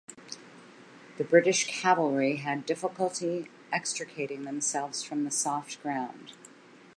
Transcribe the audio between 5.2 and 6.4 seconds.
the soft ground.